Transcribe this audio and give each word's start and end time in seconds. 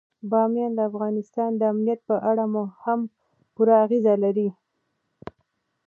بامیان 0.29 0.71
د 0.75 0.79
افغانستان 0.89 1.49
د 1.55 1.61
امنیت 1.71 1.99
په 2.09 2.15
اړه 2.29 2.43
هم 2.83 2.99
پوره 3.53 3.75
اغېز 3.85 4.05
لري. 4.23 4.49